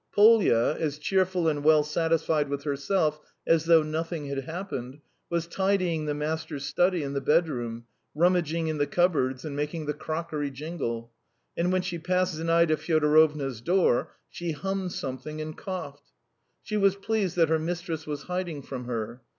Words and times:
Polya, 0.11 0.75
as 0.79 0.97
cheerful 0.97 1.47
and 1.47 1.63
well 1.63 1.83
satisfied 1.83 2.49
with 2.49 2.63
herself 2.63 3.19
as 3.45 3.65
though 3.65 3.83
nothing 3.83 4.25
had 4.29 4.45
happened, 4.45 4.97
was 5.29 5.45
tidying 5.45 6.05
the 6.07 6.15
master's 6.15 6.65
study 6.65 7.03
and 7.03 7.15
the 7.15 7.21
bedroom, 7.21 7.85
rummaging 8.15 8.65
in 8.65 8.79
the 8.79 8.87
cupboards, 8.87 9.45
and 9.45 9.55
making 9.55 9.85
the 9.85 9.93
crockery 9.93 10.49
jingle, 10.49 11.11
and 11.55 11.71
when 11.71 11.83
she 11.83 11.99
passed 11.99 12.33
Zinaida 12.33 12.77
Fyodorovna's 12.77 13.61
door, 13.61 14.15
she 14.27 14.53
hummed 14.53 14.91
something 14.91 15.39
and 15.39 15.55
coughed. 15.55 16.11
She 16.63 16.77
was 16.77 16.95
pleased 16.95 17.35
that 17.35 17.49
her 17.49 17.59
mistress 17.59 18.07
was 18.07 18.23
hiding 18.23 18.63
from 18.63 18.85
her. 18.85 19.21